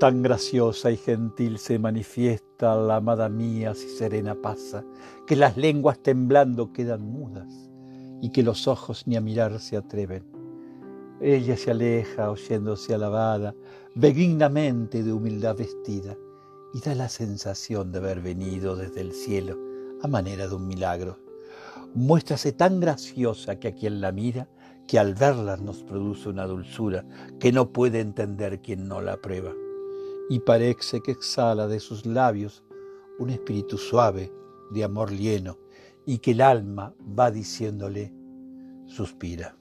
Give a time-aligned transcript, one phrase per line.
[0.00, 4.82] Tan graciosa y gentil se manifiesta la amada mía si serena pasa,
[5.26, 7.52] que las lenguas temblando quedan mudas
[8.22, 10.24] y que los ojos ni a mirar se atreven.
[11.20, 13.54] Ella se aleja oyéndose alabada,
[13.94, 16.16] benignamente de humildad vestida,
[16.72, 19.58] y da la sensación de haber venido desde el cielo
[20.00, 21.18] a manera de un milagro.
[21.92, 24.48] Muéstrase tan graciosa que a quien la mira,
[24.88, 27.04] que al verla nos produce una dulzura
[27.38, 29.52] que no puede entender quien no la prueba
[30.30, 32.62] y parece que exhala de sus labios
[33.18, 34.32] un espíritu suave
[34.70, 35.58] de amor lieno
[36.06, 38.12] y que el alma va diciéndole,
[38.86, 39.59] suspira.